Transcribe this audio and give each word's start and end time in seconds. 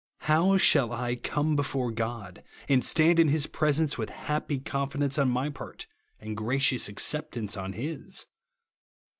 How 0.21 0.57
shall 0.57 0.91
I 0.91 1.15
come 1.15 1.55
before 1.55 1.91
God, 1.91 2.41
and 2.67 2.83
stand 2.83 3.19
in 3.19 3.27
his 3.27 3.45
presence, 3.45 3.99
with 3.99 4.09
happy 4.09 4.57
confidence 4.57 5.19
on 5.19 5.29
my 5.29 5.51
part, 5.51 5.85
and 6.19 6.35
gracious 6.35 6.89
acceptance 6.89 7.55
on 7.55 7.73
his 7.73 8.25